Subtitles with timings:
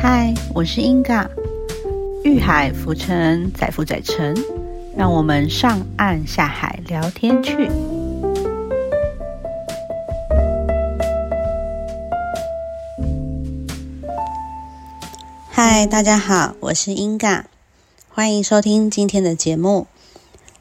[0.00, 1.28] 嗨，我是英嘎，
[2.22, 4.32] 遇海浮沉，载浮载沉，
[4.96, 7.68] 让我们上岸下海聊天去。
[15.50, 17.46] 嗨，大家好，我是英嘎，
[18.08, 19.88] 欢迎收听今天的节目。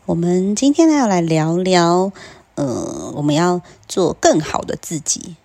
[0.08, 2.12] 我们今天呢要来聊聊，
[2.56, 5.36] 呃，我们要做更好的自己，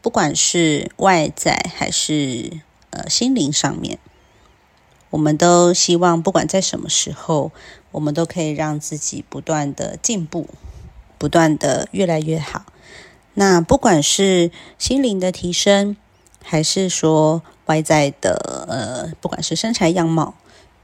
[0.00, 2.60] 不管是外在还是
[2.96, 3.98] 呃心灵上面，
[5.10, 7.52] 我们都希望不管在什么时候，
[7.92, 10.48] 我们都可以让自己不断的进步，
[11.18, 12.64] 不断的越来越好。
[13.34, 15.96] 那不管是心灵的提升，
[16.42, 20.34] 还是说，外在的呃，不管是身材样貌，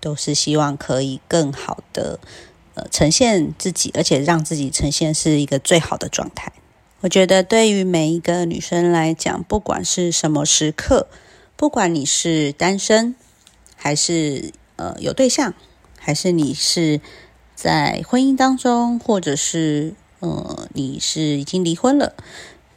[0.01, 2.21] 都是希望可以更好的
[2.74, 6.52] 呃呈现自己，而且让自己呈现是一个最好的状态。
[7.01, 11.09] 我觉得对于每一个女生来讲，不管是什么时刻，
[11.62, 13.15] 不管你是单身，
[13.77, 15.55] 还是呃有对象，
[15.96, 17.01] 还是你是
[17.54, 22.15] 在婚姻当中，或者是呃你是已经离婚了，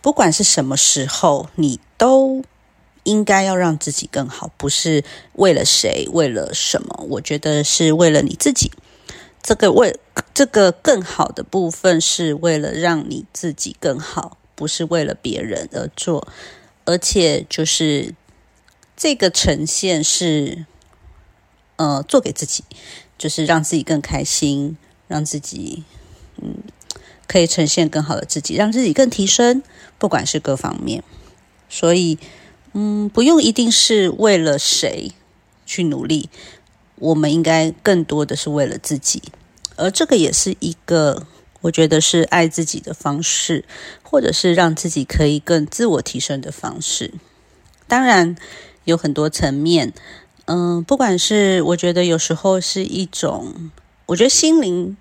[0.04, 2.44] 不管是什么时候，你都。
[3.06, 7.06] 应该要让自己更好，不是为了谁，为了什么？
[7.10, 8.72] 我觉得是为了你自己。
[9.42, 10.00] 这个为
[10.34, 16.28] 这个更好的部分，是为了让你自己更好，不是为了别人而做。
[16.86, 18.14] 而且就是
[18.96, 20.66] 这个呈现是，
[21.76, 22.64] 呃，做给自己，
[23.18, 25.84] 就是让自己更开心，让自己
[26.42, 26.58] 嗯
[27.28, 29.64] 可以呈现更好的自己，让自己更提升，
[29.98, 31.04] 不管是各方面。
[31.70, 32.18] 所以。
[32.78, 35.14] 嗯，不用一定是为了谁
[35.66, 36.30] 去努力，
[36.96, 39.24] 我们应该更多的是为了自己，
[39.78, 41.26] 而这个也是一个
[41.62, 43.64] 我觉得是爱自己的方式，
[44.04, 47.14] 或者是让自己可以更自我提升的方式。
[47.88, 48.36] 当然
[48.86, 49.94] 有很多层面，
[50.46, 53.72] 嗯，不管是我觉得有时候是一种，
[54.06, 54.96] 我觉得心灵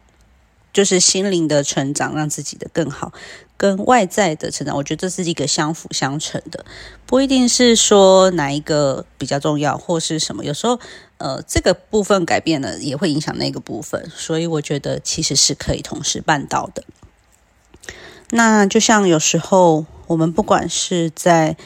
[0.73, 3.13] 就是心灵的成长，让自己的更好。
[3.57, 6.67] 跟外在的成长，我觉得这是一个相辅相成的，
[7.07, 10.45] 不一定是说哪一个比较重要或是什么。
[10.45, 10.81] 有时候，
[11.19, 16.83] 呃，这个部分改变了，也会影响那个部分，所以我觉得其实是可以同时办到的。
[18.31, 21.57] 那就像有时候我们不管是在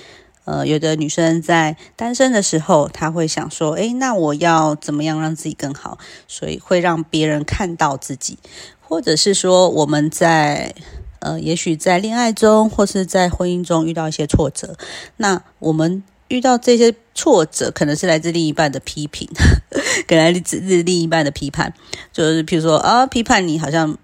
[0.49, 8.39] 呃，有的女生在单身的时候，她会想说：“诶，那我要怎么样让自己更好？”所以会让别人看到自己，
[8.81, 10.75] 或者是说我们在。
[11.21, 14.77] 呃，也许在恋爱中或是在婚姻中遇到一些挫折，
[15.17, 19.29] 那我们遇到这些挫折，可能是来自另一半的批评，
[20.07, 21.75] 可能来自另一半的批判，
[22.13, 23.99] 就是譬如说啊，批判你好像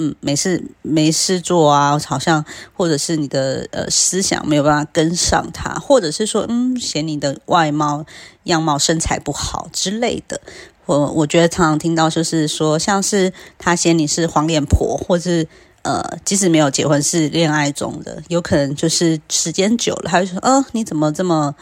[0.00, 8.04] 嗯没事没事做啊，好像或者是你的呃思想没有办法跟上他，或者是说嗯嫌你的外貌
[8.44, 10.40] 样貌身材不好之类的。
[10.86, 15.46] 我我觉得常常听到就是说，像是他嫌你是黄脸婆，或是。
[15.82, 21.54] 呃，即使没有结婚，是恋爱中的，有可能就是时间久了，他就说：“呃，你怎么这么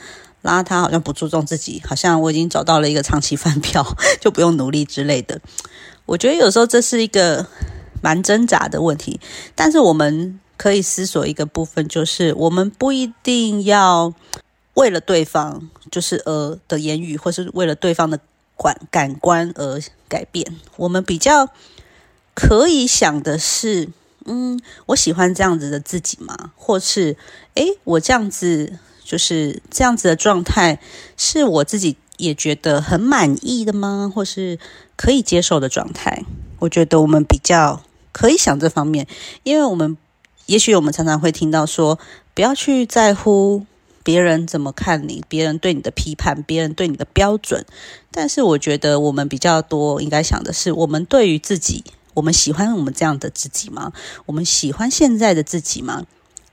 [0.42, 0.80] 邋遢？
[0.80, 3.86] 好像不注重自己，好像我已经找到了一个长期饭票，
[4.20, 5.40] 就不用努力之类的。
[6.04, 7.46] ”我觉得有时候这是一个
[8.00, 9.20] 蛮挣扎的问题，
[9.54, 14.12] 但是我们可以思索一个部分，就是我们不一定要
[14.74, 18.18] 为了对方，就是呃的言语，或是为了对方的
[18.56, 20.56] 感感官而改变。
[20.76, 21.48] 我们比较
[22.34, 23.88] 可以想的是。
[24.30, 26.52] 嗯，我喜欢这样子的自己吗？
[26.54, 27.16] 或是，
[27.54, 30.80] 诶，我这样子就是这样子的状态，
[31.16, 34.12] 是我自己也觉得很满意的吗？
[34.14, 34.58] 或是
[34.96, 36.24] 可以接受的状态？
[36.58, 37.80] 我觉得我们比较
[38.12, 39.06] 可以想这方面，
[39.42, 39.96] 因为我们
[40.46, 41.98] 也许我们常常会听到说，
[42.34, 43.64] 不要去在乎
[44.02, 47.64] 别人怎么看你，别人对你的批判，别人对你的标准。
[48.10, 51.84] 但是我觉得我们比较多应该想的是，我们对于自己。
[52.14, 53.92] 我们喜欢我们这样的自己吗？
[54.26, 56.04] 我们喜欢现在的自己吗？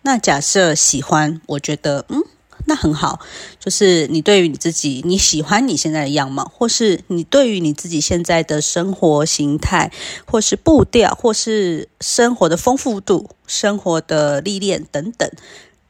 [0.03, 2.21] 那假设喜欢，我觉得嗯，
[2.65, 3.19] 那很好。
[3.59, 9.91] 就是你对于你自己，你喜欢你现在的样貌，或是你对于你自己现在的生活形态，
[10.25, 15.29] 或是步调，或是生活的丰富度、生活的历练等等，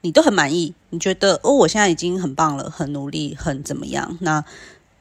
[0.02, 0.74] 你都很满意。
[0.90, 4.18] 你觉得哦，我现在已经很棒了，很努力，很怎么样？
[4.22, 4.44] 那。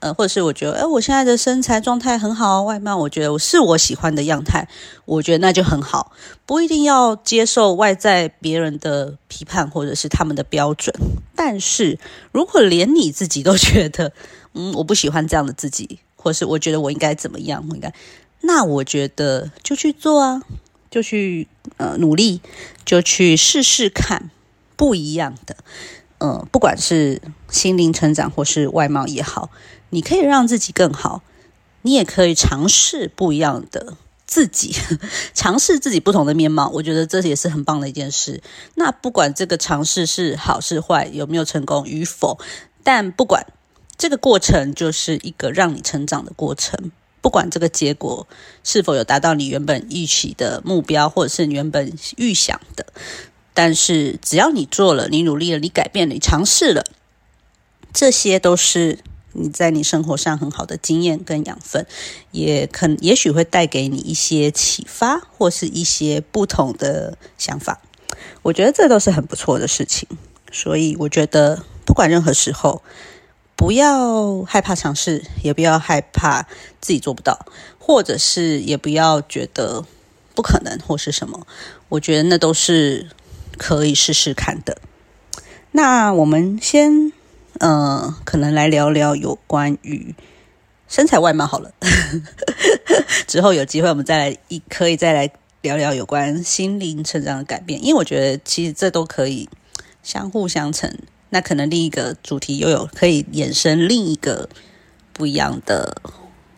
[0.05, 4.69] 呃，或者是我觉得，哎，我现在的身材状态很好，外貌我觉得我是我喜欢的样态，
[5.07, 6.13] 我觉得那就很好，
[6.45, 10.95] 不一定要接受外在别人的批判或者是他们的标准。
[11.35, 11.99] 但是
[12.33, 14.13] 如果连你自己都觉得，
[14.53, 17.91] 嗯，我不喜欢这样的自己，或是我觉得我应该怎么样，我应该，
[18.43, 20.43] 那我觉得就去做啊，
[20.91, 21.49] 就去
[21.79, 22.43] 呃努力，
[22.85, 24.29] 就去试试看
[24.77, 25.57] 不一样的。
[26.19, 29.51] 嗯，不管是心灵成长或是外貌也好，
[29.95, 31.23] 你可以让自己更好，
[31.83, 33.97] 你也可以尝试不一样的
[34.27, 34.75] 自己，
[35.33, 36.69] 尝试自己不同的面貌。
[36.75, 38.43] 我觉得这也是很棒的一件事。
[38.75, 42.39] 那不管这个尝试是好是坏，有没有成功与否，
[42.83, 43.47] 但不管
[43.97, 46.91] 这个过程就是一个让你成长的过程。
[47.21, 48.27] 不管这个结果
[48.65, 52.85] 是否有达到你原本预期的目标，或者是你原本预想的，
[53.55, 56.85] 但是只要你做了，你努力了，你改变了，你尝试了，
[57.95, 58.99] 这些都是
[59.35, 61.87] 你在你生活上很好的经验跟养分，
[62.31, 67.83] 也可也许会带给你一些启发，或是一些不同的想法。
[68.43, 70.09] 我觉得这都是很不错的事情，
[70.51, 72.83] 所以我觉得不管任何时候。
[73.57, 76.43] 不要害怕尝试，也不要害怕
[76.81, 77.47] 自己做不到，
[77.79, 79.87] 或者是也不要觉得
[80.35, 81.47] 不可能或是什么。
[81.89, 83.09] 我觉得那都是
[83.57, 84.79] 可以试试看的。
[85.71, 87.13] 那我们先，
[87.61, 90.15] 呃，可能来聊聊有关于
[90.89, 91.71] 身材外貌好了。
[93.27, 95.31] 之后有机会我们再来一，可以再来
[95.63, 99.49] 聊聊有关心灵成长的改变，因为我觉得其实这都可以
[100.03, 100.93] 相互相成。
[101.31, 104.49] 那可能另一个主题又有可以衍生另一个
[105.13, 105.97] 不一样的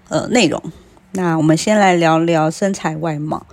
[0.09, 0.63] 呃内容。
[1.13, 3.47] 那我们先来聊聊身材外貌。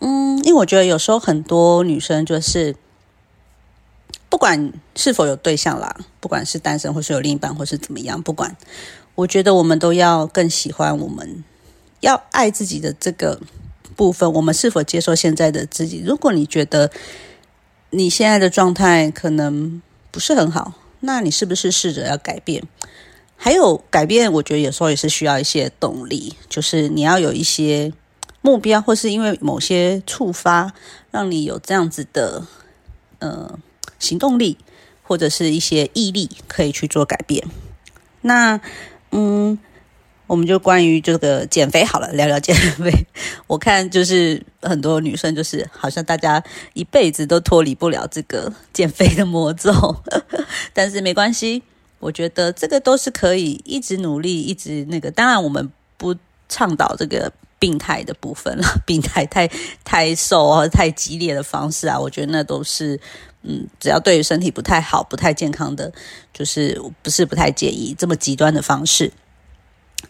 [0.00, 2.74] 嗯，因为我觉得有时候很多女生就是
[4.30, 8.56] 不管是否有对象啦，不管是单身或是有另一半或是怎么样，不管，
[9.16, 11.44] 我觉得我们都要更喜欢我们
[12.00, 13.38] 要爱自己的这个
[13.94, 14.32] 部分。
[14.32, 16.02] 我们是否接受现在的自己？
[16.06, 16.90] 如果你觉得
[17.90, 19.82] 你现在的状态可能。
[20.12, 22.64] 不是很好，那你是不是试着要改变？
[23.36, 27.92] 还有改变，我觉得有时候也是需要一些动力，就是你要有一些
[28.42, 30.72] 目标，或是因为某些触发，
[31.12, 32.44] 让你有这样子的
[33.20, 33.56] 呃
[34.00, 34.58] 行动力，
[35.04, 37.46] 或者是一些毅力，可以去做改变。
[38.22, 38.60] 那
[39.12, 39.56] 嗯。
[40.26, 42.88] 我们就关于这个减肥好了，聊聊减肥。
[43.48, 46.40] 我看就是很多女生，就是好像大家
[46.72, 49.72] 一辈子都脱离不了这个减肥的魔咒。
[50.72, 51.64] 但是没关系，
[51.98, 55.10] 我觉得这个都是可以一直努力，一直那个。
[55.10, 56.14] 当然，我们不
[56.48, 59.50] 倡导这个病态的部分了， 病态太
[59.82, 63.00] 太瘦啊，太激烈的方式啊，我觉得那都是
[63.42, 65.92] 嗯，只要对于身体不太好、不太健康的，
[66.32, 69.12] 就是不是不太介意这么极端的方式。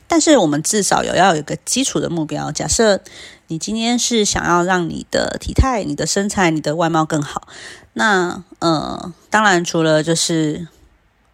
[0.06, 2.52] 但是我们至少有要有一个基础的目标。
[2.52, 3.00] 假设
[3.48, 7.48] 你今天是想要让你的体态、你的身材、你的外貌更好，
[7.94, 10.68] 那呃，当然除了就是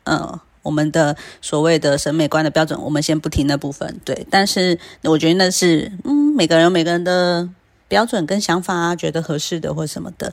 [0.04, 4.00] 呃我们的所谓的审美观的标准，我们先不提那部分。
[4.04, 7.48] 对，但是我觉得那是嗯，每个人有每个人的
[7.88, 10.32] 标准跟想法啊，觉得合适的或什么的。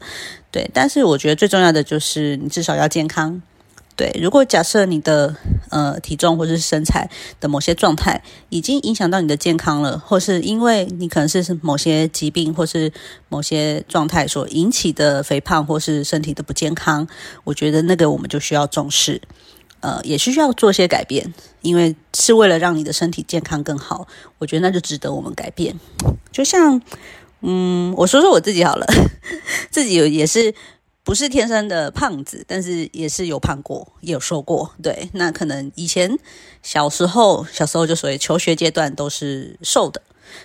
[0.52, 3.42] 对，但是我觉得最重要的就是你至少要健康。
[3.96, 5.36] 对，如果假设你的
[5.70, 7.08] 呃体重或者是身材
[7.40, 12.92] 的某些状态已经影响到你的健康了，或是因为你可能是某些疾病或是
[13.30, 17.08] 某些状态所引起的肥胖或是身体的不健康，
[17.44, 19.22] 我觉得那个我们就需要重视，
[19.82, 24.08] 呃，也是需要做些改变，因为是为了让你的身体健康更好，
[24.40, 25.80] 我觉得那就值得我们改变。
[26.32, 26.82] 就像
[27.44, 28.88] 嗯，我说说我自己好了，
[29.70, 30.56] 自己有也是。
[31.06, 34.72] 不是天生的胖子，但是也是有胖过，也有瘦过。
[34.82, 36.18] 对，那可能以前
[36.62, 40.02] 小时候，小时候就属于求学阶段都是瘦的。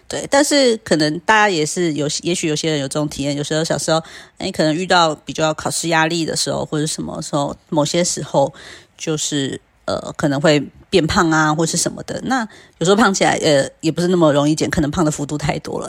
[0.08, 4.02] 对，但是可能大家也是有，也许有些人有这种体验，有时候小时候，
[4.38, 8.52] 哎，可能遇到比较考试压力的时候，或者什么时候，某些时候
[8.96, 12.20] 就是呃，可能会变胖啊，或是什么的。
[12.24, 12.40] 那
[12.78, 15.86] 有时候胖起来，呃，也不是那么容易减，可能胖的幅度太多了。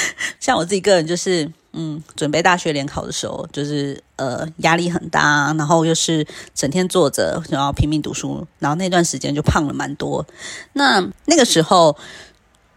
[0.40, 1.50] 像我自己个人就是。
[1.74, 10.26] 嗯，准备大学联考的时候，就是呃压力很大，然后又是整天坐着，然后拼命读书，然后那段时间就胖了蛮多。
[10.74, 11.96] 那那个时候，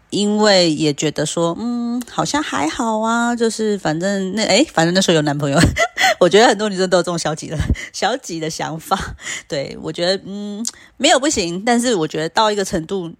[0.08, 5.58] 因为也觉得说，嗯，好像还好啊，就是反正那哎，反正那时候有男朋友，
[6.18, 7.58] 我觉得很多女生都有这种消极的
[7.92, 8.98] 消极的想法。
[9.46, 10.64] 对我觉得，嗯，
[10.96, 13.12] 没有不行，但是我觉得到一个程度，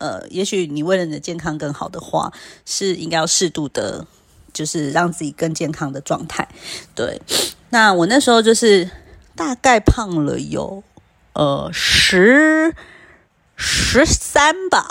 [0.00, 2.32] 呃，也许你为了你的健康更好的话，
[2.66, 4.06] 是应该要适度的。
[4.52, 6.48] 就是让自己更健康的状态，
[6.96, 7.22] 对。
[7.68, 8.90] 那我那时候就是
[9.36, 10.82] 大概胖了有
[11.34, 12.74] 呃十
[13.54, 14.88] 十三吧，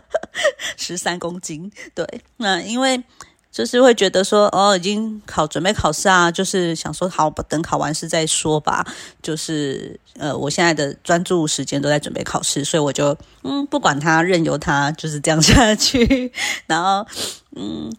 [0.76, 1.72] 十三公斤。
[1.94, 2.06] 对，
[2.36, 3.02] 那因为
[3.52, 8.84] 就是会觉得说，哦，已经考准备考试啊，就是想说，好，等考完试再说吧。
[9.22, 16.32] 就是呃，我现在的专注时间都在准备考试，所以我就嗯，不管他，任由他就是这样下去。
[16.66, 17.06] 然后
[17.54, 17.94] 嗯。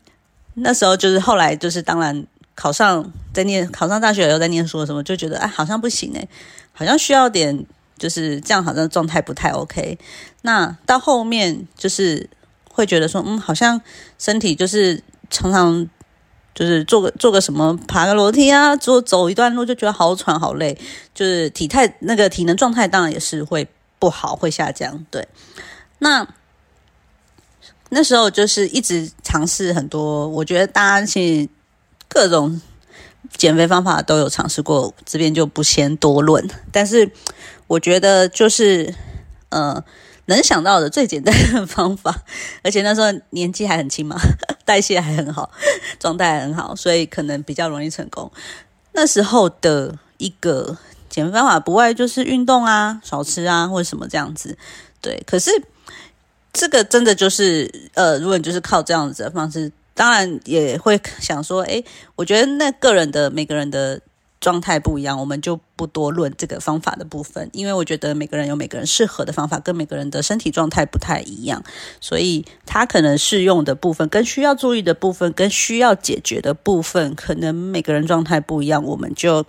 [0.55, 6.27] 那时候就是后来就是当然考上在念考上大学以后在念书的时候就觉得哎好像不行哎，
[6.71, 7.65] 好像需要点
[7.97, 9.97] 就是这样，好像状态不太 OK。
[10.43, 12.29] 那到后面就是
[12.69, 13.81] 会觉得说，嗯，好像
[14.19, 15.89] 身体就是常常
[16.55, 20.77] 就是做个做个什么，爬个楼梯啊，走走一段路就觉得好喘好累，
[21.13, 23.67] 就是体态那个体能状态当然也是会
[23.99, 25.05] 不好，会下降。
[25.09, 25.27] 对，
[25.99, 26.27] 那
[27.89, 31.49] 那时候就是一直尝试很多，我觉得大家其实
[32.07, 32.61] 各种。
[33.37, 36.47] 减肥方法都有尝试过，这边就不先多论。
[36.71, 37.09] 但是
[37.65, 38.93] 我觉得就是，
[39.49, 39.83] 呃，
[40.25, 42.23] 能想到的最简单的方法，
[42.63, 44.17] 而且那时候年纪还很轻嘛，
[44.65, 45.49] 代谢还很好，
[45.99, 48.31] 状态很好，所以可能比较容易成功。
[48.93, 50.77] 那时候的一个
[51.09, 54.57] 减肥方法，不外就是运动啊，少吃啊，或者什么这样子。
[55.01, 55.51] 对，可是
[56.51, 59.71] 这个真的就是，呃，如果你就是靠这样子的方式。
[59.95, 61.83] 当然也会想说，哎，
[62.15, 64.01] 我觉得那个人的每个人的
[64.43, 71.63] 状态不一样，我们就不多论这个方法的部分，因为我觉得每个人有每个人适合的方法，跟每个人的身体状态不太一样，
[72.01, 79.45] 所以他可能适用的部分、跟需要注意的部分、跟需要解决的部分，可能每个人状态不一样，我们就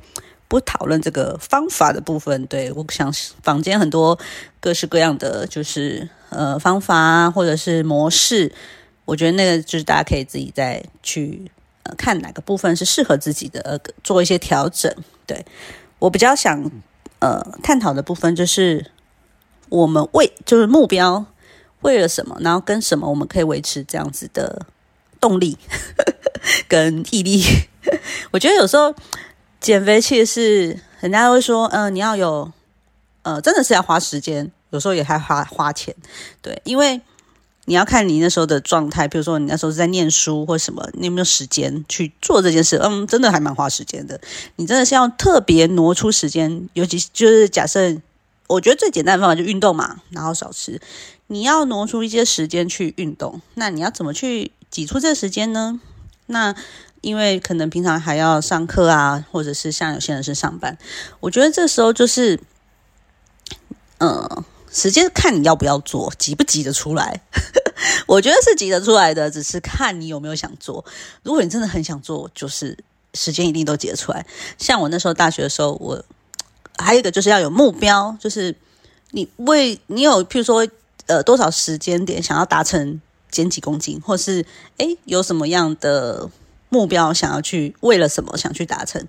[0.47, 2.47] 不讨论这个方法的部分。
[2.47, 4.17] 对我想，坊间很多
[4.61, 8.53] 各式各样的就是呃方法，或者是模式。
[9.05, 11.51] 我觉得那个就是大家可以自己再去
[11.85, 14.93] 呃看哪个部分是适合自己的，呃做一些调整。
[15.27, 15.45] 对
[15.99, 16.71] 我比较想
[17.21, 18.91] 呃探讨的部分就是
[19.71, 21.25] 我们为就是目标
[21.81, 24.67] 为了什么，然后跟什么我们可以维持这样子的
[25.21, 25.57] 动力
[26.69, 27.43] 跟毅力。
[28.33, 28.95] 我觉得有时候
[29.61, 32.51] 减肥其实是人家会说，嗯，你要有
[33.23, 35.95] 呃真的是要花时间，有时候也还花花钱，
[36.43, 37.01] 对，因为。
[37.67, 42.77] 你要看你那时候的状态，比如说你那时候是在念书或什么，你有没有时间去做这件事？
[42.77, 44.21] 嗯，真的还蛮花时间的。
[44.57, 47.97] 你真的是要特别挪出时间，尤其就是假设，
[48.49, 50.79] 我觉得最简单的方法就运动嘛，然后少吃。
[51.29, 55.81] 你要挪出一些时间去运动，那你要怎么去挤出这个时间呢？
[56.27, 56.55] 那
[57.01, 60.77] 因为可能平常还要上课啊，或者是像有些人是上班，
[61.21, 62.39] 我觉得这时候就是，
[63.99, 64.45] 嗯。
[64.75, 67.21] 时间看你要不要做，挤不挤得出来？
[68.09, 70.85] 我觉得是挤得出来的，只是看你有没有想做。
[71.23, 72.77] 如果你真的很想做，就是
[73.15, 74.27] 时间一定都挤得出来。
[74.59, 76.05] 像我那时候大学的时候，我
[76.77, 78.57] 还有一个就是要有目标，就是
[79.13, 80.67] 你为你有，譬如说
[81.07, 83.01] 呃多少时间点想要达成
[83.31, 84.45] 减几公斤，或是
[84.79, 86.29] 诶有什么样的
[86.69, 89.07] 目标想要去为了什么想去达成，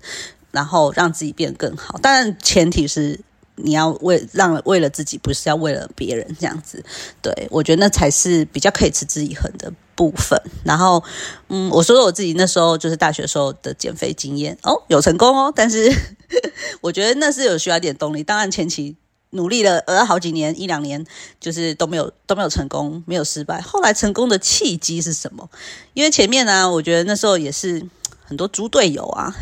[0.52, 1.98] 然后让自己变更好。
[1.98, 3.18] 当然前提是。
[3.56, 6.84] 你要为让为了自己，不是要为了别人这样子。
[7.20, 10.40] 对我觉得那才是比较可以持之以恒的部分。
[10.64, 11.02] 然后，
[11.48, 15.52] 嗯，我说说我自己那时候就是大学时候的减肥经验哦，有成功哦。
[15.54, 15.90] 但是
[16.82, 18.22] 我觉得那是有需要一点动力。
[18.22, 18.94] 当然前期
[19.30, 21.04] 努力了呃好几年一两年，
[21.40, 23.60] 就是都没有都没有成功，没有失败。
[23.60, 25.48] 后来成功的契机是什么？
[25.94, 27.82] 因为前面呢，我觉得那时候也是
[28.24, 29.34] 很多猪队友啊。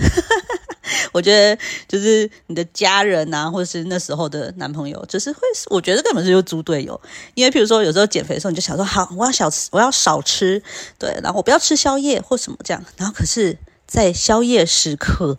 [1.13, 7.01] 我觉得就是你的家人呐，或者是那时候的男朋友，就是会，我觉得根本是就猪队友。
[7.35, 10.63] 因为譬如说，有时候减肥的时候，你就想说，好，我要少吃，我要少吃，
[10.99, 12.85] 对，然后我不要吃宵夜或什么这样。
[12.97, 15.39] 然后可是，在宵夜时刻，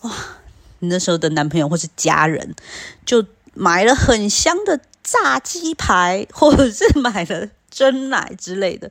[0.00, 0.10] 哇，
[0.80, 2.54] 你那时候的男朋友或是家人
[3.06, 3.24] 就
[3.54, 8.90] 买了很香的炸鸡排，或者是买了蒸奶之类的，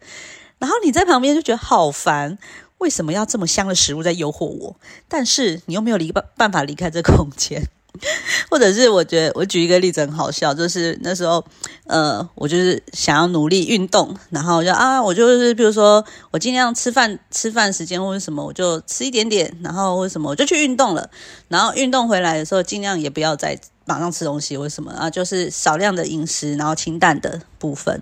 [0.58, 2.38] 然后你在旁边就觉得好烦。
[2.82, 4.76] 为什么要这么香的食物在诱惑我？
[5.08, 7.62] 但是你又没有离办办法离开这空间，
[8.50, 11.46] 或者是我觉得我举一个例子很好笑，就是那时候
[11.86, 21.10] 呃，我就是想要努力运动，然后就啊，我就是比如说我尽量吃饭吃饭时间或者什么，我就吃一点点，然后或什么我就去运动了，
[21.50, 23.60] 然后运动回来的时候尽量也不要再。
[23.86, 25.10] 马上吃东西，为什么啊？
[25.10, 28.02] 就是少量的饮食，然后清淡的部分，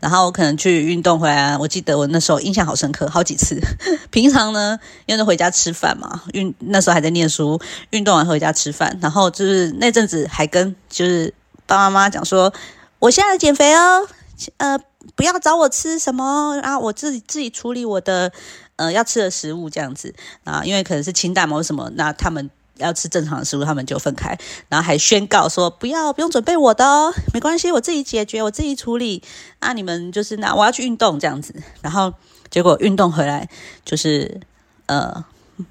[0.00, 1.56] 然后我可能去运动回来。
[1.56, 3.60] 我记得我那时候印象好深刻，好几次。
[4.10, 11.32] 平常呢，因为回家吃饭嘛，运那时候还在念书，运动完回家吃饭，然后就是那阵子还跟就是
[11.66, 12.52] 爸爸妈妈讲说，
[12.98, 14.08] 我现在减肥哦，
[14.56, 14.78] 呃，
[15.14, 18.32] 不要找我吃什么啊，我自己自己处理我的
[18.76, 22.50] 呃要吃的食物这样子啊，因为可能是清淡嘛什么，那他们。
[22.78, 29.22] 要吃正常的食物，他们就分开，然后还宣告说不要不用准备我的哦，没关系，我自己解决，我自己处理。
[29.58, 32.14] 啊，你们就是那我要去运动这样子，然后
[32.50, 33.48] 结果运动回来
[33.84, 34.40] 就是
[34.86, 35.24] 呃，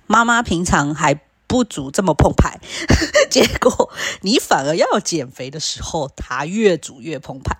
[0.05, 2.59] 妈妈平常还不煮这么澎湃，
[3.31, 3.89] 结果
[4.21, 7.55] 你反而要减肥的时候，她越煮越澎湃。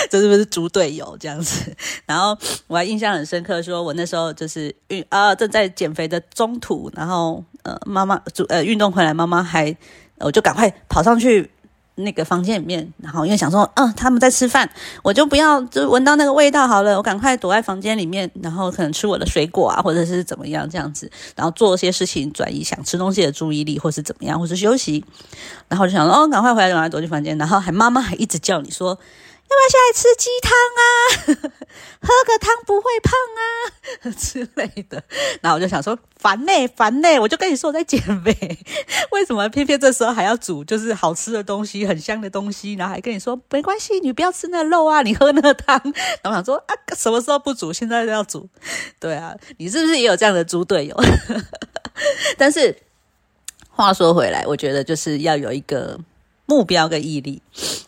[0.10, 1.76] 这是不是猪队友这样子？
[2.06, 9.76] 然后我还印象很深刻，说我那时候就是运啊正在减肥的中途，然后呃妈妈主呃运动回来，妈妈还
[10.18, 11.50] 我就赶快跑上去
[11.96, 14.70] 那个房间里面，然后因为想说，嗯，他们在吃饭，
[15.02, 25.04] 我就不要就闻到那个味道好了，我赶快躲在房间里面，然后可能吃我的水果啊，或者是怎么样这样子，然后做一些事情转移想吃东西的注意力，或是怎么样，或是休息，
[25.68, 28.98] 然后就想说，哦，赶快回来，赶快躲进房间，然后还妈妈还一直叫你说。
[29.50, 31.50] 要不要下来吃鸡汤啊？
[32.02, 35.02] 喝个汤不会胖啊 之类的。
[35.42, 38.32] 然后我就想说，烦呢，烦呢，我就跟你说我在减肥，
[39.12, 45.78] 为什么偏偏这时候还要煮就是好吃的东西、很香的东西，然后还跟你说没关系，你不要吃那肉啊，你喝那个汤。
[46.22, 48.48] 然后想说啊，什么时候不煮，现在都要煮。
[48.98, 50.96] 对啊，你是不是也有这样的猪队友？
[52.38, 52.74] 但是
[53.68, 55.98] 话说回来，我觉得就是要有一个。
[56.50, 57.40] 目标跟毅力，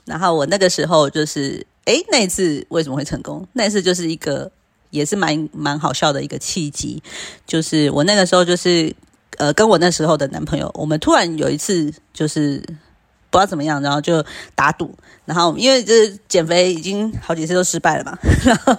[0.05, 3.45] 然后我那个时候就是，哎，那一次为什么会成功？
[3.55, 4.49] 那一次就是一个
[4.91, 7.03] 也是蛮蛮好笑的一个契机，
[7.45, 8.95] 就是我那个时候就是
[9.39, 12.63] 呃，跟我那时候的男朋友，我们突然有一次就是
[13.31, 18.17] 不知道怎么样，然后就打赌，然后因为就是减肥已经好几次都失败了嘛，
[18.47, 18.77] 然后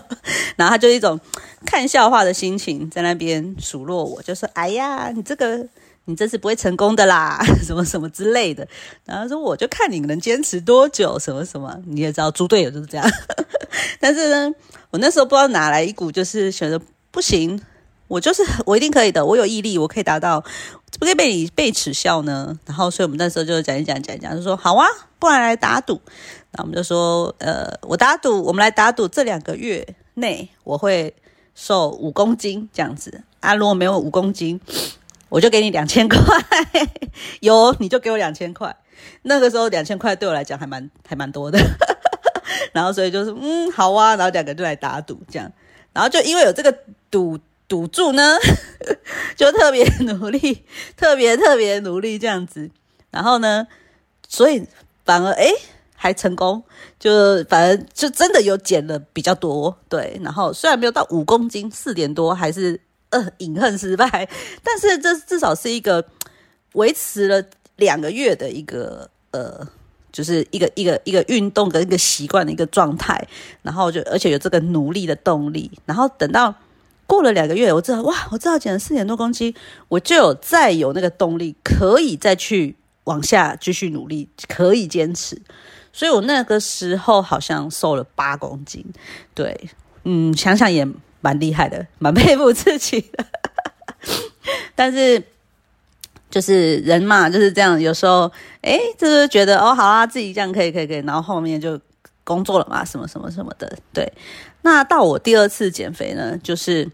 [0.56, 1.20] 然后他就一种
[1.66, 5.68] 看笑话的心情在那边数落我，就说：“哎呀，你这个。”
[6.06, 8.68] 你这次不会成功的啦， 什么什么之类的。
[9.06, 11.80] 然后说，我就看你能坚持多久，什么什么。
[11.86, 13.10] 你也知道，猪队友就是这样。
[14.02, 14.54] 但是呢，
[14.92, 16.78] 我那时候不知道哪来一股，就是觉得
[17.10, 17.58] 不行，
[18.10, 20.42] 我就是我一定可以的，我有毅力，我可以达到，
[21.00, 22.60] 不可以被你被耻笑呢。
[22.66, 24.86] 然后，所以我们那时候就讲一讲，讲一讲，就说好啊，
[25.20, 26.02] 不然来打赌。
[26.52, 31.16] 那我们就说，呃，我打赌，我们来打赌，这两个月内我会
[31.56, 33.56] 瘦五公斤这样子啊。
[33.56, 34.60] 如果没有五公斤。
[35.34, 36.20] 我就给你两千块，
[37.42, 38.76] 有你就给我两千块。
[39.24, 41.58] 那个时候两千块对我来讲还蛮还蛮多的，
[42.72, 45.52] 然后所以就是嗯好啊，然后两个就来打赌这样，
[45.92, 46.78] 然后就因为有这个
[47.10, 48.38] 赌赌注呢，
[49.36, 50.64] 就特别努力，
[50.96, 52.70] 特别特别努力这样子，
[53.10, 53.66] 然后呢，
[54.30, 54.68] 所以
[55.04, 55.48] 反而哎
[55.96, 56.64] 还成功，
[57.00, 62.80] 就反而就真的有减了比较多，对，然后虽然没有到五公斤，四点多还是。
[63.14, 64.28] 呃，饮恨失败，
[64.64, 66.04] 但是这至少是一个
[66.74, 67.44] 维持了
[67.76, 69.68] 两个月的一个呃，
[70.12, 73.28] 就是一个一个一个运动跟一个习惯的一个状态，
[73.62, 76.54] 然后就而且有这个努力的动力，然后等到
[77.06, 79.54] 过了两个月，我知道哇，我知道减了四点多公斤，
[79.90, 85.40] 我就有再有那个动力，可以再去往下继续努力，可以坚持，
[85.92, 88.84] 所以我那个时候好像瘦了八公斤，
[89.36, 89.70] 对，
[90.04, 90.88] 嗯，想想也。
[91.24, 93.26] 蛮厉害的，蛮佩服自己的。
[94.76, 95.24] 但是
[96.30, 97.80] 就是人嘛，就是这样。
[97.80, 98.30] 有时候，
[98.62, 100.98] 哎，就是觉得哦，好啊，自己这样可以，可以，可以。
[100.98, 101.80] 然后后面就
[102.26, 103.78] 工作了嘛，什么什么什么的。
[103.94, 104.12] 对。
[104.64, 106.92] 那到我第二次减肥呢，就是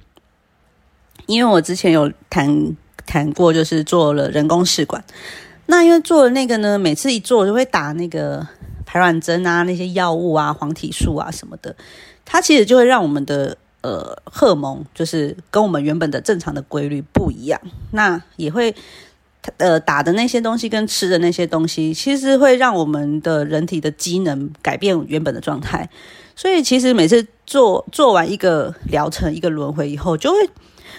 [1.25, 5.03] 因为我之前有谈谈过，就是做了人工试管。
[5.65, 8.47] 那因为做了那个呢，每次一做就会打那个
[8.85, 11.75] 排卵针啊，那些药物啊，黄体素啊什么的，
[12.23, 13.57] 它其实就会让我们的。
[13.81, 17.61] 呃，荷尔蒙就是跟我们原本的正常的规律不一样，
[17.91, 18.75] 那也会
[19.57, 25.89] 呃打的那些东西跟吃的那些东西，其实会让我们的人体的机能改变原本的状态。
[26.35, 30.37] 所以其实每次做做完一个疗程、一个轮回以后，就会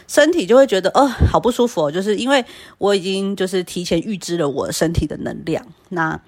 [0.06, 2.44] 身体就会觉得哦，好不舒服，就是因为
[2.78, 6.20] 我已经就是提前预知了我身体的能量，那。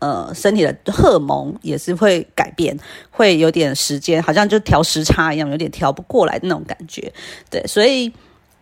[0.00, 2.78] 呃，身体的荷尔蒙也是会改变，
[3.10, 7.12] 会有点时间，好像就调时差一样，有点调不过来那种感觉。
[7.50, 8.12] 对，所以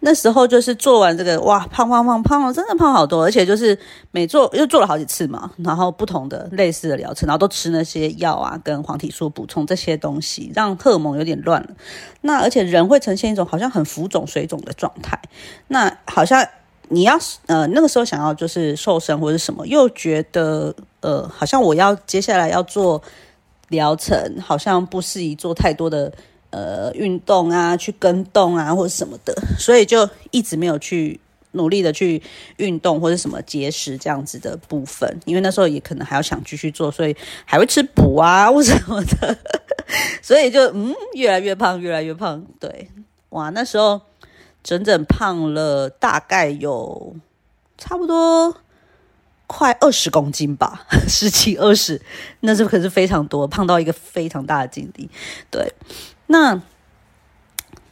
[0.01, 3.79] 那时候就是做完这个，哇，胖胖胖胖，真的胖好多，而且就是
[4.12, 11.68] 每做又做了好几次嘛，然后不同的类似的疗程，然后都吃那些药啊，跟黄体素补充这些东西，让荷尔蒙有点乱了。
[12.22, 15.20] 那而且人会呈现一种好像很浮肿、水肿的状态，
[15.68, 16.46] 那好像。
[16.88, 23.03] 你要是呃那个时候想要就是瘦身或者什么，又觉得呃好像我要接下来要做
[23.68, 26.12] 疗程，好像不适宜做太多的
[26.51, 31.18] 呃运动啊，去跟动啊或者什么的，所以就一直没有去
[31.53, 32.22] 努力的去
[32.59, 39.37] 运动或者什么节食这样子的部分，因为那时候也可能还要想继续做，所以还会吃补啊或什么的，
[40.22, 42.88] 所以就嗯越来越胖越来越胖，对，
[43.31, 44.01] 哇那时候。
[44.66, 47.14] 整整胖了大概有
[47.79, 48.57] 差不多
[49.46, 52.02] 快二十公斤吧， 十七二十，
[52.40, 55.09] 那是可是非常多，胖到一个非常大的境地。
[55.52, 55.72] 对，
[56.26, 56.61] 那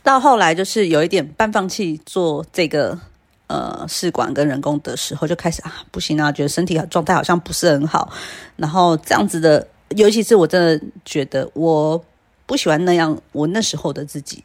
[0.02, 2.98] 到后来就是有一点半放弃做这个
[3.46, 8.12] 呃试管跟人工的时候，就开始啊不行啊，觉得身体状态好像不是很好，
[8.56, 12.04] 然后这样子的，尤其是我真的觉得我
[12.46, 14.42] 不喜欢那样，我那时候的自己。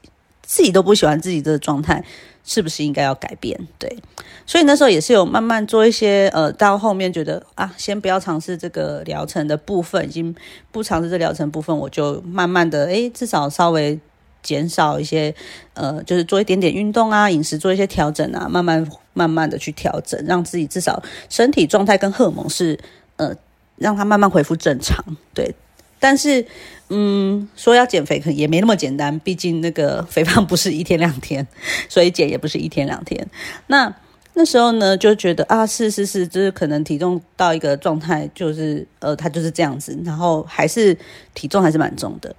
[0.49, 2.03] 自己都不喜欢自己的状态，
[2.43, 3.55] 是不是应该要改变？
[3.77, 3.99] 对，
[4.47, 10.35] 所以那时候也是有慢慢做一些，呃，到后面觉得啊，先不要尝试这个疗程的部分，已经
[10.71, 13.99] 不尝试这疗程部分，我就慢慢的，诶，至少稍微
[14.41, 15.35] 减少一些，
[15.75, 22.79] 呃，就是做一点点运动啊，饮食做一些调整啊，慢慢慢慢的去调整，让自己至少身体状态跟荷尔蒙是，
[23.17, 23.35] 呃，
[23.75, 25.53] 让它慢慢恢复正常，对。
[25.99, 26.45] 但是，
[26.87, 31.45] 嗯，说要减肥可也没那么简单，毕竟那个肥胖不是一天两天，
[31.89, 33.27] 所以减也不是一天两天。
[33.67, 33.93] 那
[34.33, 40.97] 那时候呢，就觉得啊，是是是，就是可能体重到一个状态，就是呃，他就是这样子，然后还是
[41.33, 42.33] 体重还是蛮重的。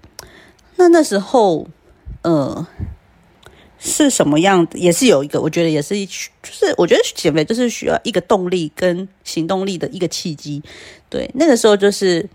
[0.76, 1.68] 那那时候，
[2.22, 2.66] 呃，
[3.78, 4.78] 是什么样子？
[4.78, 10.62] 也是有一个，我觉得也是一，就是我觉得减肥就是需要一个动力跟行动力的一个契机。
[11.10, 12.26] 对，那个时候就是。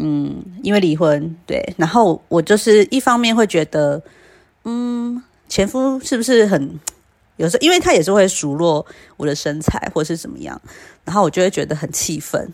[0.00, 4.00] 嗯，因为离婚，对，然后我就是一方面会觉得，
[4.62, 6.78] 嗯，前夫是不是很
[7.36, 10.60] 有时候，因为他也是会数落我的身材或是怎么样，
[11.04, 12.48] 然后我就会觉得很气愤。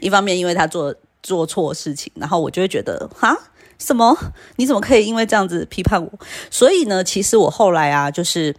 [0.00, 3.36] 一方面因为他做做错事情，然后我就会觉得，哈，
[3.78, 4.16] 什么？
[4.56, 6.10] 你怎么可以因为这样子批判我？
[6.50, 8.56] 所以呢，其实我后来啊，就是，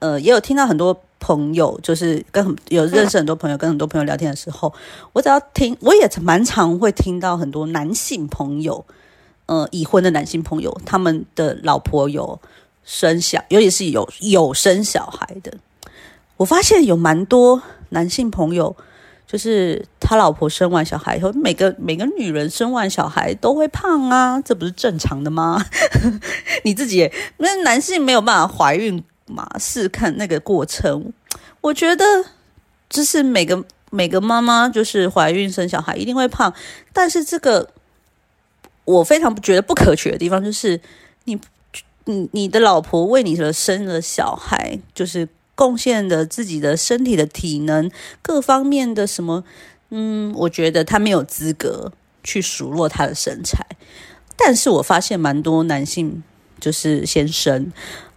[0.00, 1.02] 呃，也有听到很多。
[1.22, 4.74] 朋友就是跟有认识很多朋友，跟很多朋友聊天的时候，
[5.12, 8.84] 我只要听，我也蛮常会听到很多男性朋友，
[9.46, 12.40] 呃，已婚的男性朋友，他们的老婆有
[12.82, 15.54] 生小，尤其是有有生小孩的。
[16.38, 18.74] 我发现有蛮多男性朋友，
[19.24, 25.64] 就是他老婆生完小孩以后，每个每个女人生完小孩都会胖啊，这不是正常的吗？
[26.64, 29.04] 你自己那男性没有办法怀孕。
[29.32, 31.12] 嘛，试看那个过程，
[31.60, 32.04] 我觉得
[32.88, 36.52] 就是每个每个妈妈就是怀孕生小孩一定会胖，
[36.92, 37.70] 但是这个
[38.84, 40.80] 我非常觉得不可取的地方就是
[41.24, 41.40] 你
[42.04, 47.90] 你你的老婆为你而生了小孩，就是贡献的自己的身体的体能
[48.20, 49.44] 各方面的什么，
[49.90, 51.92] 嗯，我觉得他没有资格
[52.24, 53.64] 去数落他的身材，
[54.36, 56.22] 但是我发现蛮多男性
[56.58, 57.72] 就是先生。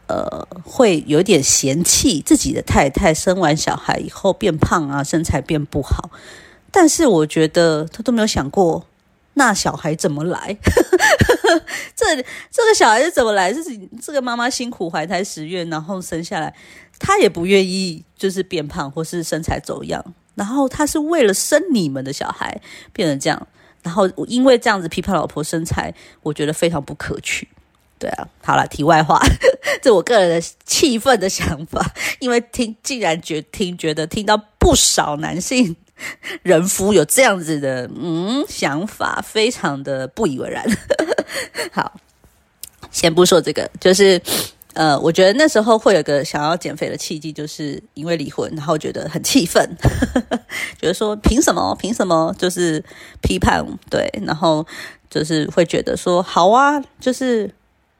[0.08, 6.10] 呃，会有点嫌弃自己的太太生完小孩以后变胖啊，身材变不好。
[6.72, 8.86] 但是我觉得他都没有想过，
[9.36, 10.58] 那小孩怎么来？
[11.96, 12.15] 这
[12.52, 13.54] 这个小孩是怎么来？
[13.54, 13.70] 就是
[14.02, 16.54] 这个妈妈辛苦怀胎十月，然后生下来，
[17.00, 20.04] 他也不愿意就是变胖或是身材走样。
[20.36, 23.48] 然后他是为了生你们的小孩变成这样，
[23.82, 27.48] 然后因为这样子批判老婆身材，我觉得非常不可取。
[27.97, 29.19] 对啊，好了，题外话，
[29.81, 35.75] 这我个人的气愤的想法，因为听竟然觉听觉得听到不少男性
[36.43, 40.65] 人夫有这样子的嗯想法，非常的不以为然。
[41.71, 41.93] 好，
[42.91, 44.21] 先不说这个，就是
[44.73, 49.65] 呃，我觉得那时候会有个想要减肥的契机，就是因为离婚，然后觉得很气愤，
[50.77, 52.84] 觉得说凭什么凭什么就是
[53.21, 54.67] 批判对，然后
[55.10, 57.49] 就是会觉得说好啊，就是。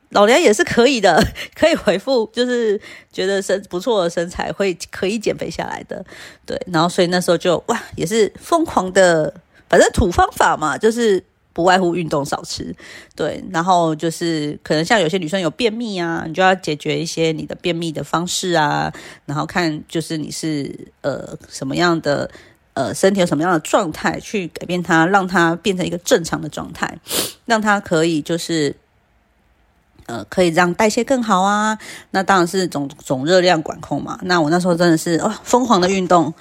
[0.10, 1.22] 老娘也是可以的，
[1.56, 2.80] 可以回复，就是
[3.12, 6.06] 觉得身不错的身材会可以减肥下来的，
[6.46, 6.58] 对。
[6.72, 9.34] 然后所以那时候就哇，也是疯狂的，
[9.68, 12.74] 反正土方法嘛，就是不外乎运动少吃，
[13.16, 13.44] 对。
[13.52, 18.94] 然后就是可能像有些女生有便秘啊，你就要解决一些你的便秘的方式啊，
[19.26, 22.30] 然后看就是你是呃什么样的
[22.74, 26.98] 呃身体有什么样的状态，去改变它，让它变成一个正常的状态，
[27.46, 28.76] 让它可以就是。
[30.08, 31.78] 呃，可以让代谢更好啊。
[32.12, 34.20] 那当然是总总热量管控嘛。
[34.24, 36.34] 那我那时候真的是哦，疯狂的运动，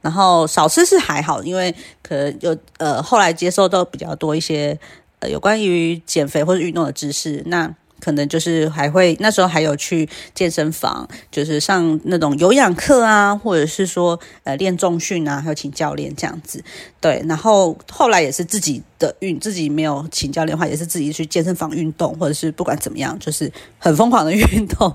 [0.00, 4.78] 然后少吃是还好，因为可能有呃后来接受到比较多一些
[5.20, 7.42] 呃有关于减肥或者运动的知识。
[7.46, 16.64] 那可能就是还会那时候还有去健身房，就是上那种有氧课啊，或者是说呃练重训啊，还有请教练这样子。
[17.00, 24.92] 对，然后后来也是自己的运，自己没有请教练的话，也是自己去健身房运动，或者是不管怎么样，就是很疯狂的运动。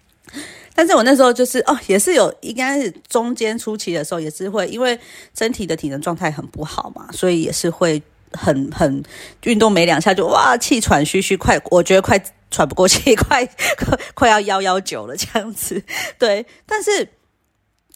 [0.74, 4.98] 但是我那时候就是哦，也是有应该是中间初期的时候，也是会因为
[5.38, 8.02] 身体的体能状态很不好嘛，所以也是会。
[8.38, 9.02] 很很
[9.44, 15.82] 运动没两下就哇气喘吁吁，快我觉得快喘不过气， 快快快要幺幺九了这样子。
[16.18, 17.08] 对，但是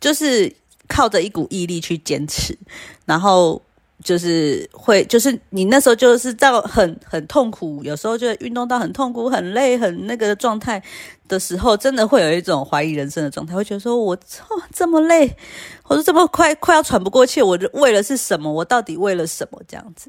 [0.00, 0.54] 就是
[0.88, 2.56] 靠着一股毅力去坚持，
[3.04, 3.60] 然后
[4.02, 10.82] 就是会就是你那时候就是到很很痛苦，有时候就运动到很痛苦、很累、很那个状态
[11.28, 15.36] 的时候，真的会有一种怀疑人生的状态，会觉得说我操这么累，
[15.82, 18.50] 或者这么快快要喘不过气，我为了是什么？
[18.52, 20.08] 我到底为了什么这样子？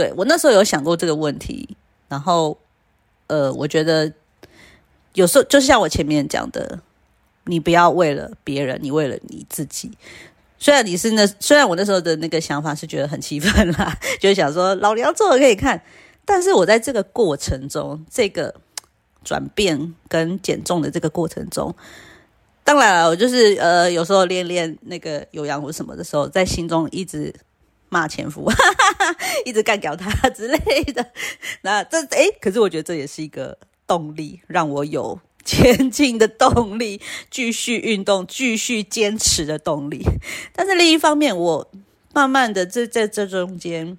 [0.00, 1.76] 对我那时候有想过这个问题，
[2.08, 2.56] 然后
[3.26, 4.10] 呃，我觉得
[5.12, 6.80] 有时候就是像我前面讲的，
[7.44, 9.92] 你不要为了别人，你为了你自己。
[10.58, 15.82] 虽然你是那，虽然我那时候的那个想法是觉得很气愤啦， 就是想说老娘做了可以看，
[16.24, 18.54] 但是我在这个过程中，这个
[19.22, 21.74] 转变跟减重的这个过程中，
[22.64, 27.34] 当然了，我就是呃，有时候练练那个有氧或什么的时候，在心中一直。
[27.90, 31.04] 骂前夫，哈哈哈一直干掉他之类的。
[31.62, 37.00] 那这诶，可是我觉得这也是一个动力，让我有前进的动力，
[37.30, 40.04] 继续运动，继续坚持的动力。
[40.54, 41.70] 但是另一方面，我
[42.14, 43.96] 慢慢的这在这中间，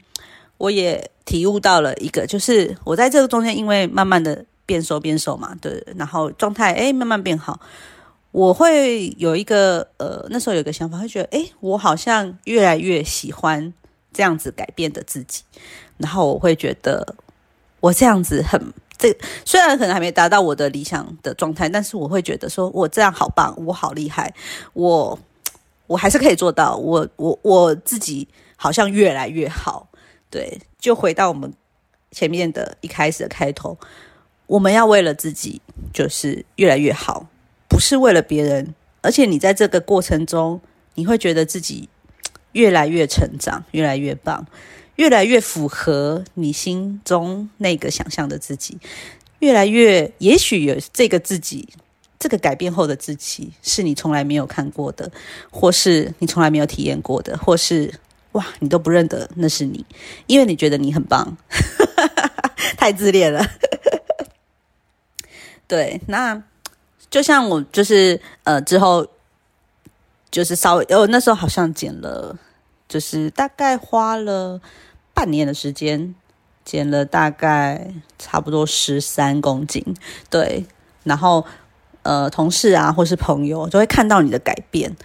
[0.58, 7.60] 我也体悟到了一个，就是我在这个中间，因为慢慢的变瘦变瘦嘛，对，然后状态诶慢慢变好，
[8.32, 13.74] 我会有一个呃那时候有个想法，会觉得诶，我好像越来越喜欢。
[14.14, 15.44] 这样子改变的自己，
[15.98, 17.16] 然后我会觉得
[17.80, 18.62] 我这样子很
[18.98, 24.34] 这虽然可能还没达到我的理想的状态，但是我会觉得说我这样好棒，我好厉害，
[24.74, 25.18] 我
[25.88, 29.88] 我还是可以做到，我我我自己好像越来越好。
[30.30, 31.54] 对，就回到我们
[32.12, 33.78] 前面的一开始的开头，
[34.48, 35.62] 我们要为了自己
[35.94, 37.28] 就是越来越好，
[37.68, 40.62] 不是为了别人，而且你在这个过程中，
[40.96, 41.88] 你会觉得自己。
[42.54, 44.46] 越来越成长，越来越棒，
[44.96, 48.78] 越来越符合你心中那个想象的自己，
[49.40, 51.70] 越来越也许有这个自己，
[52.20, 55.12] 这个改变后的自己是你从来没有看过的，
[55.50, 57.94] 或是你从来没有体验过的，或是
[58.34, 59.86] 哇，你都不认得那是你，
[60.28, 61.38] 因为你觉得你很棒，
[62.78, 63.46] 太自恋了。
[65.68, 66.44] 对，那
[67.10, 69.08] 就像我就是呃之后。
[70.32, 72.38] 就是稍微，哦，那时候好像减了，
[72.88, 74.62] 就是大概花了
[75.14, 76.16] 半年的时间，
[76.64, 79.84] 减了大概差不多十三公斤，
[80.30, 80.66] 对。
[81.04, 81.46] 然后，
[82.04, 84.96] 呃，同事啊，或是朋友，就会看到你的改变，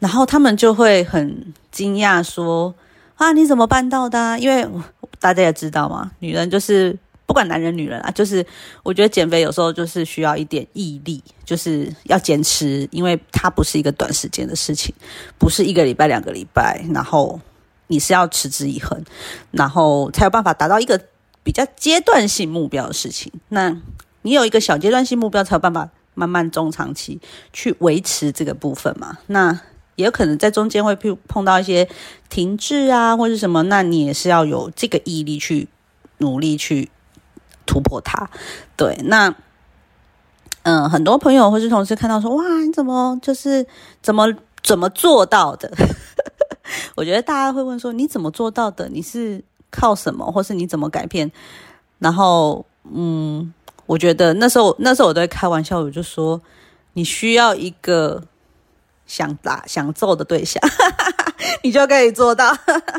[0.00, 2.74] 然后他们就会很惊讶说
[3.16, 4.68] ：“啊，你怎么办到的？”因为
[5.18, 6.98] 大家也知道嘛，女人就是。
[7.34, 8.46] 不管男人女人啊，就是
[8.84, 14.94] 我觉得减肥有时候就是需要一点毅力，就是要坚持，因为它不是一个短时间的事情，
[15.36, 17.40] 不是一个礼拜、两个礼拜，然后
[17.88, 19.02] 你是要持之以恒，
[19.50, 21.08] 然后才有办法达到一个
[21.42, 23.32] 比较阶段性目标的事情。
[23.48, 23.76] 那
[24.22, 27.20] 你有一个小阶段性目标，才有办法慢慢中长期
[27.52, 29.18] 去维持这个部分嘛？
[29.26, 29.58] 那
[29.96, 31.88] 也有可能在中间会碰碰到一些
[32.28, 35.66] 停滞啊，或者什么，那你也是要有这个毅力去
[36.18, 36.90] 努力去。
[37.66, 38.28] 突破它，
[38.76, 39.34] 对，那
[40.62, 43.66] 嗯，很多朋友或是同事看到说，哇，你怎么就是
[44.00, 45.70] 怎么怎么做到的？
[46.96, 48.88] 我觉得大家会问说，你怎么做到的？
[48.88, 51.30] 你是靠什么，或是你怎么改变？
[51.98, 53.52] 然后，嗯，
[53.86, 56.40] 我觉得那时候那时候我都会开玩笑，我就说，
[56.94, 58.22] 你需要一个
[59.06, 60.62] 想打想揍的对象。
[61.62, 62.56] 你就可以做到，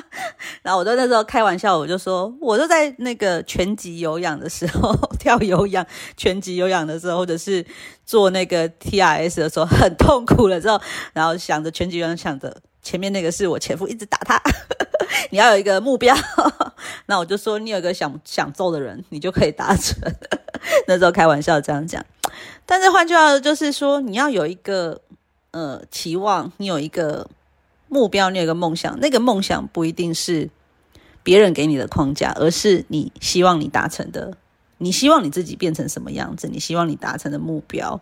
[0.64, 5.86] 然后我就那时候开玩笑，我就说，我就在那个全集有氧的时候 跳有氧，
[6.18, 7.66] 全集有氧的时候，或者是
[8.06, 10.82] 做那个 T R S 的时候，很痛苦了之后，
[11.14, 14.42] 然后想着全集有氧，想着前面那个是我前夫一直打他，
[15.32, 16.16] 你要有一个目标，
[17.08, 19.96] 那我就说，你有一个想想揍的人，你就可以达成。
[20.88, 22.04] 那时候开玩笑这样讲，
[22.66, 25.02] 但是换句话，就是说你要有一个
[25.52, 27.28] 呃期望，你有一个。
[27.88, 30.50] 目标，你有个梦想，那个梦想不一定是
[31.24, 34.36] 别人给你的框架，而是你希望你达成的，
[34.78, 38.02] 你希望你自己变成什么样子，你希望你达成的目标。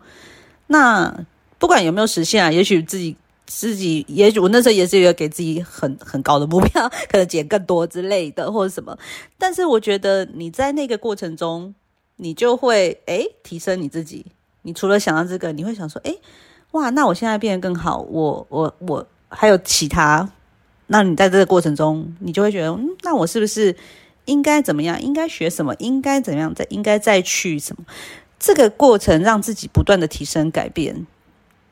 [0.68, 1.26] 那
[1.60, 3.16] 不管有没有实现啊，也许自己
[3.46, 8.98] 自己，也许我那时候也是一个给自己很很高的目标， 可能减更多之类的，或者什么。
[9.38, 11.76] 但是我觉得你在那个过程中，
[12.16, 14.26] 你就会诶提升你自己。
[14.64, 16.20] 你除了想到这个，你会想说，诶，
[16.72, 19.08] 哇，那我现在变得更好，我我我。
[19.36, 20.30] 还有其他，
[20.88, 23.76] 那你在这个过程中，你就会觉得，嗯，那我是不是
[24.26, 25.02] 应该怎么样？
[25.02, 25.74] 应该学什么？
[25.80, 26.54] 应该怎样？
[26.54, 27.84] 再应该再去什么？
[28.40, 31.08] 这个过程让自己不断的提升、改变。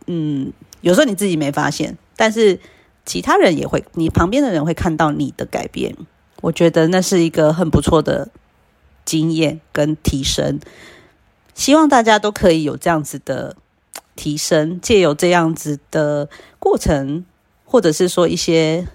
[0.07, 2.59] 嗯，有时候你自己没发现，但是
[3.05, 5.95] 其他人也会，你旁边的人会看到你的改变。
[6.41, 8.29] 我觉得那是一个很不错的
[9.05, 10.59] 经验跟提升。
[11.53, 13.55] 希望大家都可以有这样子的
[14.15, 17.25] 提升，借由这样子的过程。
[17.71, 18.85] 或者是说一些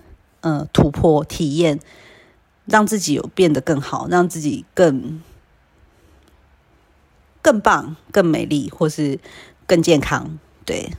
[0.43, 1.81] 呃突破体验，
[2.67, 5.23] 让自己有变得更好，让自己更
[7.41, 9.19] 更棒、更美丽，或是
[9.67, 10.39] 更健康。
[10.67, 10.91] 对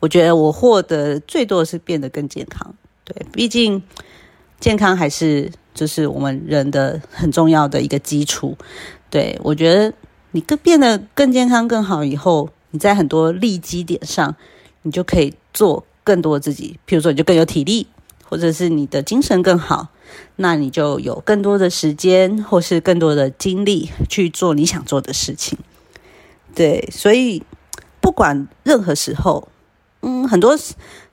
[0.00, 2.74] 我觉得我获得最多的是变得更健康。
[3.04, 3.80] 对，毕竟
[4.58, 8.58] 健康还是就是我们人的很重要的一个基础。
[9.08, 9.94] 对我觉得
[10.32, 14.34] 你更变得更健康、更好以后，你在很多利基点上，
[14.82, 16.78] 你就可以做更多自己。
[16.86, 17.88] 譬如说，你就更有体力，
[18.28, 19.88] 或者是你的精神更好，
[20.36, 25.58] 那你就有更多的时间，或是更多的精力去做你想做的事情。
[26.54, 27.42] 对，所以
[28.00, 29.48] 不管任何时候，
[30.02, 30.56] 嗯，很多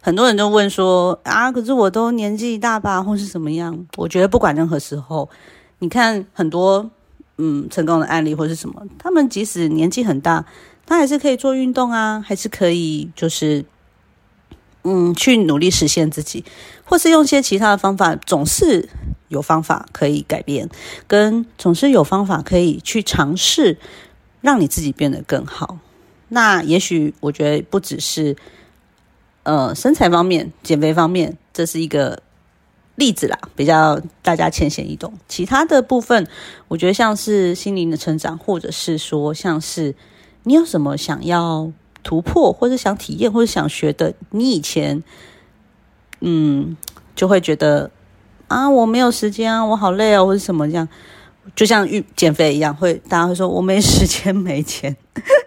[0.02, 3.88] 很多人都问说啊，可是我都年纪大吧，或是怎么样？
[3.98, 5.30] 我觉得不管任何时候，
[5.80, 6.92] 你看很多。
[7.44, 8.84] 嗯，成功的案例或是什么？
[9.00, 10.46] 他们即使年纪很大，
[10.86, 13.66] 他还是可以做运动啊，还是可以就是
[14.84, 16.44] 嗯去努力实现自己，
[16.84, 18.90] 或是用一些其他的方法，总是
[19.28, 20.70] 有方法可以改变，
[21.08, 23.78] 跟总是有方法可以去尝试，
[24.42, 25.78] 让你自己变得更好。
[26.30, 28.36] 那也许我觉得不只是
[29.44, 32.22] 呃身材方面、减肥方面，这是一个。
[32.96, 35.12] 例子啦，比较大家浅显易懂。
[35.28, 36.28] 其他的部分，
[36.68, 39.96] 我觉得像是心灵的成长，或者是说像是
[40.44, 41.72] 你有什么想要
[42.04, 45.04] 突破，或者想体验，或者想学的，你以前
[46.20, 46.76] 嗯
[47.16, 47.90] 就会觉得
[48.48, 50.88] 啊我没有时间啊，我好累啊，或者什么这样，
[51.56, 54.96] 就像运减肥一样，会大家会说我没时间没钱。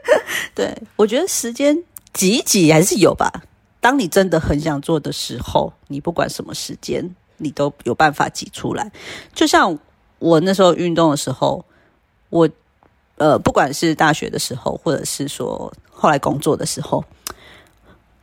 [0.54, 3.30] 对我觉得时间挤挤还是有吧。
[3.80, 7.14] 当你真的很想做的时候，你不管什么时间。
[7.36, 8.92] 你都有办法挤出来，
[9.34, 9.76] 就像
[10.20, 11.64] 我那时候运动的时候，
[12.30, 12.48] 我
[13.16, 17.04] 呃，不管是大学的时候，或者是说后来工作的时候，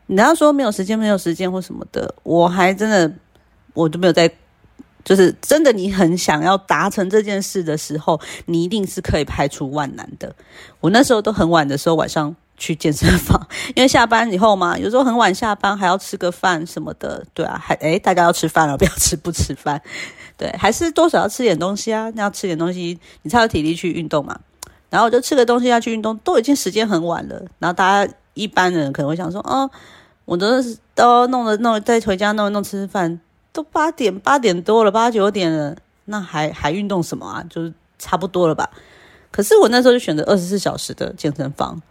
[0.06, 3.12] 你要说没有时间，没有时间或什么的，我还真的
[3.74, 4.32] 我都没有在，
[5.04, 10.36] 就是真的，你很想要达成这件事的时候，你一定是可以排除万难的。
[10.82, 12.36] 我那时候都很晚的时候晚上。
[12.58, 19.82] 去健身房， 因为下班以后嘛，有时候很晚下班还要吃个饭什么的，对啊，还诶，大家要吃饭了，不要吃不吃饭，
[20.38, 24.40] 对，还是多少要吃点东西啊，那要吃点东西，你才有体力去运动嘛。
[24.92, 27.44] 然后我就吃个东西要去运动，都已经时间很晚了。
[27.58, 29.68] 然后大家一般人可能会想说，哦，
[30.26, 33.20] 我都是都弄了弄，再回家弄一弄吃饭，
[33.52, 35.76] 都八点八点多了，八九点了，
[36.06, 37.44] 那还还运动什么啊？
[37.50, 38.70] 就是差不多了吧。
[39.32, 41.82] 可是我那时候就选择二十四小时的健身房。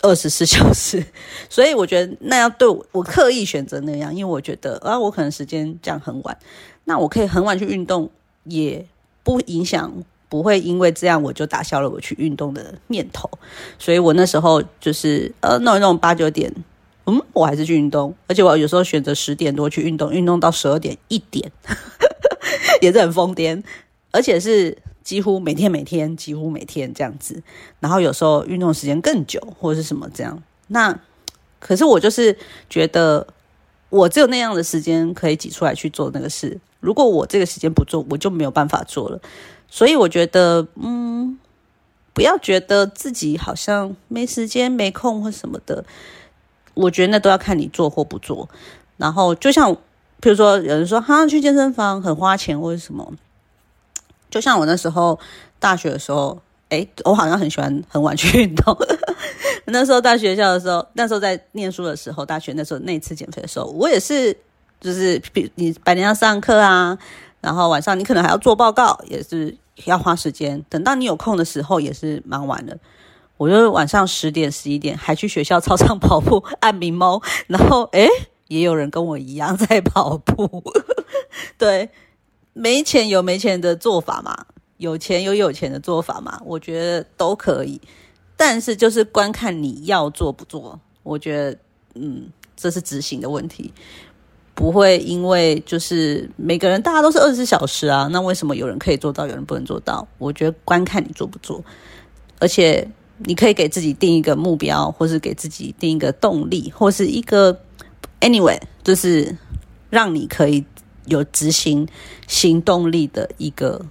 [0.00, 1.04] 二十四 小时，
[1.50, 6.38] 所以我觉得那要对我，我刻意选择那样，因为我觉得啊，我可能时间这样很晚，
[6.84, 8.08] 那我可以很晚去运动，
[8.44, 8.86] 也
[9.24, 9.92] 不影响，
[10.28, 13.30] 不会因为这样我就打消了我去运动的念头。
[13.78, 16.52] 所以我那时候就是呃弄一弄八九点，
[17.06, 21.50] 嗯，我还是去运动，而且我有时候选择十点多去运动，运动到十二点一点，
[22.80, 23.62] 也是很疯癫，
[24.10, 24.78] 而且是。
[25.08, 27.42] 几乎每天每天几乎每天这样子，
[27.80, 30.42] 然后有时候运动时间更久或者是什么这样。
[30.66, 31.00] 那
[31.58, 32.36] 可是我就是
[32.68, 33.26] 觉得，
[33.88, 36.60] 我只有那样的时间可以挤出来去做那个事。
[36.80, 39.18] 如果我这个时间不做，我就没有办法做了。
[39.68, 41.38] 所以我觉得，嗯，
[42.12, 45.84] 不要觉得自己好像没时间、没空或什么的。
[46.74, 48.48] 我觉得那都要看你做或不做。
[48.96, 49.74] 然后就像，
[50.20, 53.12] 比如说有人说，哈，去健身房很花钱或者什么。
[54.30, 55.18] 就像我那时候
[55.58, 58.76] 大学的时候，哎，我好像很喜欢很晚去运动。
[59.66, 64.36] 那时候在学校的时候，那时候在念书的时候，大学那时候那次减肥的时候，我也是，
[64.80, 66.98] 就是比你白天要上课啊，
[67.40, 70.64] 然后晚上你可能还要做报告，也是要花时间。
[70.68, 72.78] 等到你有空的时候，也是蛮晚的。
[73.36, 78.08] 我就晚上十点、十一点还去学校操场跑步 按名猫，然后哎，
[78.48, 80.62] 也有人跟我一样在跑步，
[81.56, 81.90] 对。
[82.54, 84.46] 没钱有没钱的做法嘛，
[84.78, 87.80] 有钱有有钱的做法嘛，我觉得都可以。
[88.36, 91.56] 但是就是观看你要做不做，我觉得
[91.94, 93.72] 嗯，这是执行的问题，
[94.58, 100.04] 不会因为就是每个人大家都是二十四小时啊，那为什么有人可以做到，有人不能做到？
[100.18, 101.64] 我觉得观看你做不做，
[102.40, 107.60] 而且你可以给自己定一个目标，或是给自己定一个动力，或是一个
[108.20, 109.38] anyway，就是
[109.90, 110.64] 让你可以。
[111.10, 111.88] 有执行
[112.26, 113.86] 行动力的一个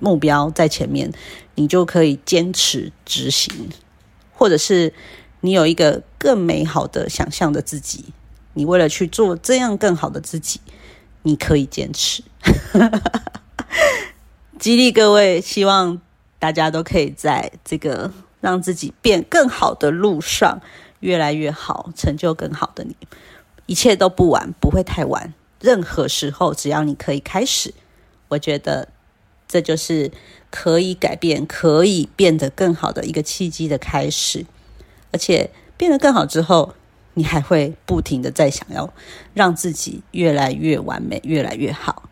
[0.00, 1.12] 目标在前面，
[1.54, 3.52] 你就可以坚持执行；
[4.32, 4.92] 或者是
[5.42, 8.06] 你有一个更美好的想象的自己，
[8.54, 10.60] 你为了去做这样更好的自己，
[11.22, 12.22] 你可以坚持。
[14.58, 16.00] 激励各位，希望
[16.38, 20.60] 大家都可以在这个让自己变更好的路上
[21.00, 22.96] 越来越好，成就更好的你。
[23.66, 25.32] 一切都不晚，不会太晚。
[25.60, 27.72] 任何时候，只要你可以开始，
[28.28, 28.88] 我觉得
[29.48, 30.10] 这就是
[30.50, 34.44] 可以改变、可以变得更好的一个契机的开始。
[35.12, 36.74] 而且变得更好之后，
[37.14, 38.92] 你还会不停的在想要
[39.34, 42.04] 让自己越来越完美、越来越好。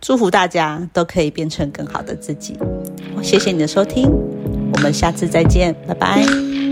[0.00, 2.56] 祝福大家都可以变成更好的自己。
[3.22, 4.08] 谢谢你的收听。
[4.72, 6.69] 我们下次再见，拜拜。